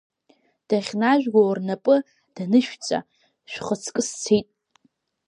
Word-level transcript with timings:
Дахьнажәго 0.67 1.41
рнапы 1.57 1.95
данышәҵа, 2.33 2.99
шәхаҵкы 3.51 4.01
сцеит. 4.07 4.47